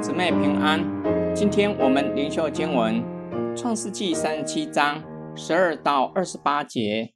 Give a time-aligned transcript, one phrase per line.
[0.00, 0.84] 姊妹平安。
[1.34, 3.02] 今天我们灵修经文
[3.56, 5.02] 《创世纪》三十七章
[5.34, 7.14] 十二到二十八节。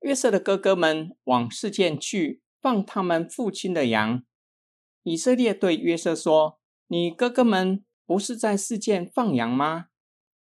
[0.00, 4.22] 约瑟的哥哥们往事件去放他们父亲的羊。
[5.02, 6.58] 以色列对约瑟说
[6.88, 9.86] ：“你哥哥们不是在事件放羊吗？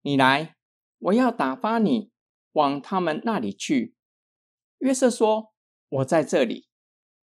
[0.02, 0.56] 你来，
[1.00, 2.12] 我要打发你
[2.52, 3.96] 往他们那里去。”
[4.80, 5.52] 约瑟说
[5.90, 6.68] ：“我在这里。”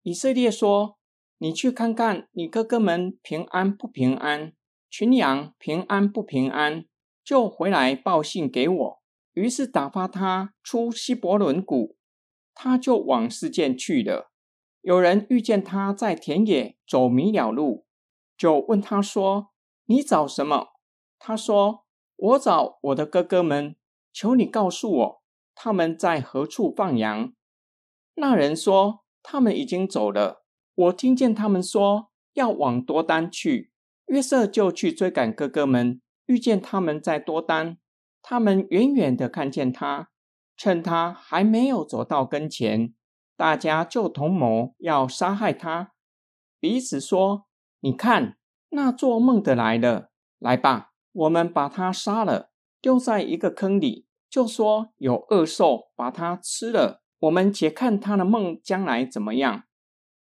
[0.03, 0.99] 以色列说。
[1.43, 4.53] 你去看看你哥哥们平安不平安，
[4.89, 6.85] 群羊平安不平安，
[7.25, 9.03] 就回来报信给我。
[9.33, 11.97] 于是打发他出希伯伦谷，
[12.55, 14.31] 他就往事件去了。
[14.83, 17.87] 有人遇见他在田野走迷了路，
[18.37, 19.51] 就问他说
[19.87, 20.69] ：“你找什么？”
[21.19, 23.75] 他说：“我找我的哥哥们，
[24.13, 25.23] 求你告诉我
[25.57, 27.33] 他们在何处放羊。”
[28.15, 30.39] 那人说：“他们已经走了。”
[30.75, 33.73] 我听见他们说要往多丹去，
[34.07, 37.77] 约瑟就去追赶哥哥们，遇见他们在多丹，
[38.23, 40.09] 他们远远的看见他，
[40.57, 42.95] 趁他还没有走到跟前，
[43.37, 45.93] 大家就同谋要杀害他，
[46.59, 47.47] 彼此说
[47.81, 48.39] ：“你看，
[48.71, 59.65] 那做梦的来了，来吧，我们把他杀了，丢在一个坑里，就说有恶兽把他吃了，我们且看他的梦将来怎么样。”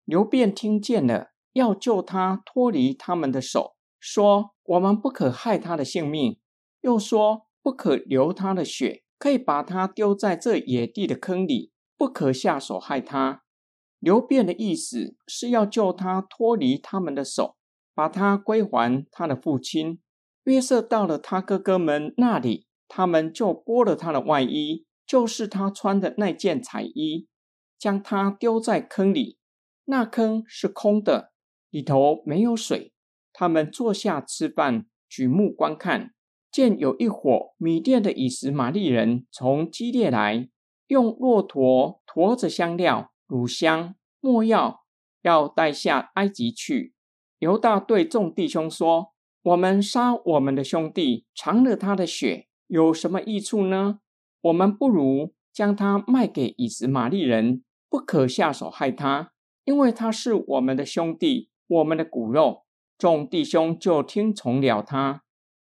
[0.07, 6.39] 刘辩听见了，要救他脱离他们的手，说：“我们不可害他的性命。”
[6.79, 13.43] 又说：“不可流他的血，可以把他丢在这野地的坑里，不可下手害他。”
[13.99, 17.57] 刘辩的意思是要救他脱离他们的手，
[17.93, 19.99] 把他归还他的父亲。
[20.45, 27.27] 约瑟到了他哥哥们那里，他们就剥了他的外衣，就是他穿的那件彩衣，
[27.77, 29.37] 将他丢在坑里。
[29.89, 31.31] 那坑是空的，
[31.69, 32.91] 里头没有水。
[33.31, 36.13] 他们坐下吃饭，举目观看，
[36.51, 40.49] 见有一伙米甸的以实玛利人从基列来，
[40.87, 44.81] 用骆驼驮着香料、乳香、没药，
[45.21, 46.93] 要带下埃及去。
[47.39, 49.13] 犹大对众弟兄说
[49.43, 54.01] ：“我们杀我们的兄弟，尝了他的血，有什么益处呢？
[54.41, 59.31] 我们不如将他卖给以实玛利人，不可下手害他。”
[59.67, 62.63] 因为他是我们的兄弟，我们的骨肉，
[62.97, 65.25] 众弟兄就听从了他。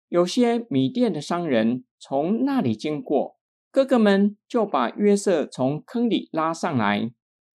[0.09, 3.39] 有些米店的商人从那里经过，
[3.71, 7.13] 哥哥们就把约瑟从坑里拉上来，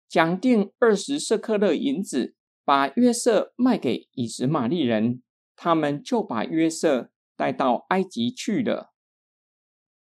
[0.07, 5.23] 讲定二十四克勒银子，把约瑟卖给以实玛利人，
[5.55, 8.93] 他们就把约瑟带到埃及去了。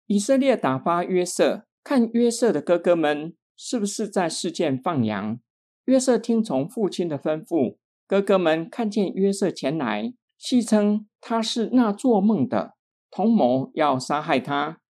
[0.06, 5.38] 以色列打发约瑟，看约瑟的哥哥们是不是在事件放羊。
[5.88, 12.74] 约瑟听从父亲的吩咐，哥哥们看见约瑟前来，戏称他是那做梦的，
[13.10, 14.82] 同谋要杀害他。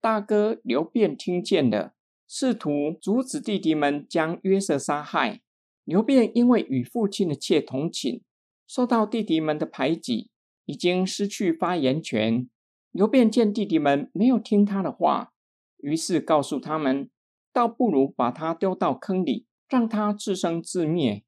[0.00, 1.92] 大哥刘辩听见了，
[2.26, 5.42] 试图阻止弟弟们将约瑟杀害。
[5.84, 8.22] 刘辩因为与父亲的妾同寝，
[8.66, 10.30] 受到弟弟们的排挤，
[10.64, 12.48] 已经失去发言权。
[12.90, 15.34] 刘辩见弟弟们没有听他的话，
[15.76, 17.10] 于是告诉他们，
[17.52, 19.44] 倒不如把他丢到坑里。
[19.72, 21.24] 让他自生自灭，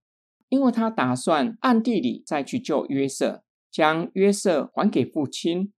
[0.50, 5.72] 因为他打算暗地里再去救约瑟，将约瑟还给父亲。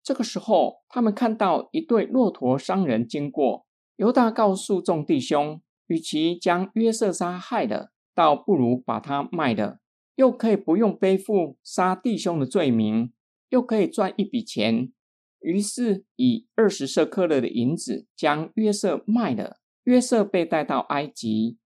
[0.00, 3.66] 这个时候，他们看到一对骆驼商人经过。
[3.96, 9.80] 犹大告诉众弟兄：“与其将约瑟杀害了，倒不如把他卖了，
[10.14, 13.12] 又可以不用背负杀弟兄的罪名，
[13.48, 14.92] 又可以赚一笔钱。”
[15.42, 19.56] 于是以二十舍克勒的银子将约瑟卖了。
[19.82, 21.58] 约瑟被带到埃及。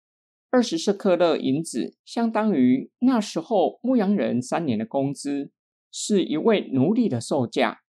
[0.58, 5.52] 二十舍克勒银子相当于那时候牧羊人三年的工资，
[5.92, 7.82] 是一位奴隶的售价。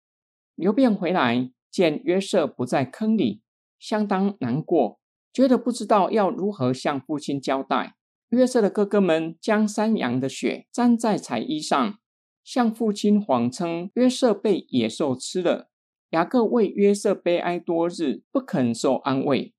[0.54, 3.40] 刘辩回来见约瑟不在坑里，
[3.78, 5.00] 相当难过，
[5.32, 7.94] 觉得不知道要如何向父亲交代。
[8.28, 11.98] 约瑟的哥哥们将山羊的血沾在彩衣上，
[12.44, 15.70] 向父亲谎称约瑟被野兽吃了。
[16.10, 19.54] 雅各为约瑟悲哀多日，不肯受安慰。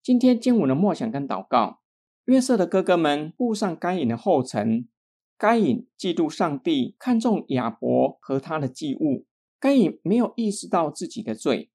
[0.00, 1.80] 今天经文的默想跟祷告。
[2.26, 4.88] 约瑟的哥哥们步上该隐的后尘，
[5.36, 9.26] 该隐嫉妒上帝看重亚伯和他的祭物，
[9.60, 11.70] 该隐没有意识到自己的罪，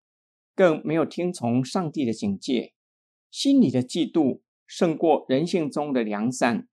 [0.56, 2.74] 更没有听从上帝的警戒，
[3.30, 6.68] 心里的嫉妒胜过人性中的良善，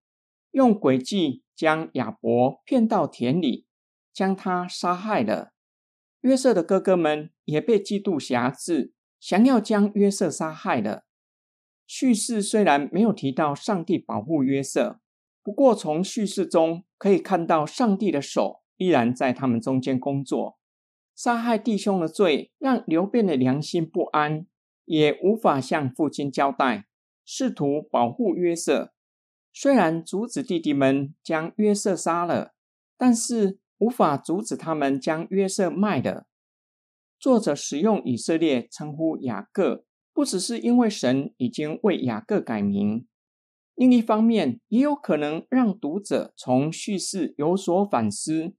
[0.52, 3.66] 用诡计将亚伯骗到田里，
[4.12, 5.52] 将他杀害了。
[6.22, 11.05] 约瑟的哥哥们也被嫉妒辖制，想要将约瑟杀害了。
[11.86, 15.00] 叙事虽然没有提到上帝保护约瑟，
[15.42, 20.58] 不过，从叙事中可以看到，上帝的手依然在他们中间工作。
[21.14, 24.46] 杀害弟兄的罪让刘辩的良心不安，
[24.84, 26.86] 也无法向父亲交代，
[27.24, 28.92] 试图保护约瑟。
[29.52, 32.52] 虽然阻止弟弟们将约瑟杀了，
[32.98, 36.26] 但是无法阻止他们将约瑟卖了。
[37.18, 39.86] 作者使用以色列称呼雅各，
[40.16, 43.06] 不只是因为神已经为雅各改名，
[43.74, 48.54] 另一方面也有可能让读者从叙事有所反思。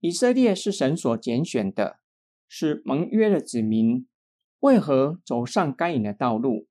[0.00, 2.00] 以色列是神所拣选的，
[2.46, 4.06] 是盟约的子民，
[4.60, 6.68] 为何走上该隐的道路？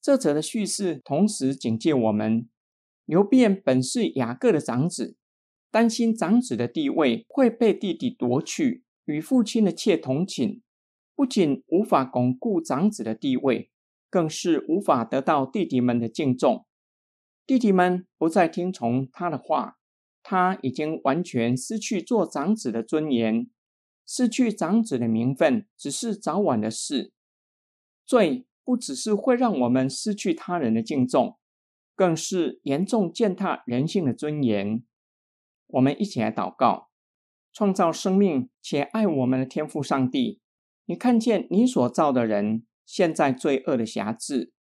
[0.00, 2.48] 这则的叙事同时警戒我们。
[3.04, 5.18] 刘辩本是雅各的长子，
[5.70, 10.61] 担心长子的地位会被弟弟夺去，与父亲的妾同寝，
[11.22, 13.70] 不仅无法巩固长子的地位，
[14.10, 16.66] 更是无法得到弟弟们的敬重。
[17.46, 19.78] 弟弟们不再听从他的话，
[20.24, 23.48] 他已经完全失去做长子的尊严，
[24.04, 27.12] 失去长子的名分，只是早晚的事。
[28.04, 31.38] 罪不只是会让我们失去他人的敬重。
[31.94, 34.82] 更是严重践踏人性的尊严。
[35.68, 36.90] 我们一起来祷告：
[37.52, 40.40] 创造生命且爱我们的天父上帝，
[40.92, 44.52] 你看见你所造的人现在罪恶的辖制，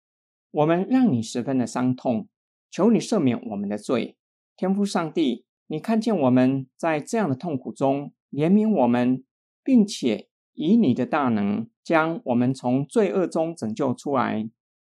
[0.50, 2.30] 我们让你十分的伤痛，
[2.70, 4.16] 求你赦免我们的罪。
[4.56, 9.26] 天父上帝，你看见我们在这样的痛苦中，怜悯我们，
[9.62, 14.50] 并且以你的大能将我们从罪恶中拯救出来。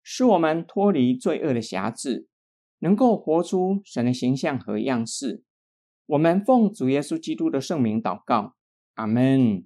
[0.03, 2.29] 使我们脱离罪恶的辖制，
[2.81, 5.43] 能够活出神的形象和样式。
[6.05, 8.55] 我们奉主耶稣基督的圣名祷告，
[8.97, 9.65] 阿门。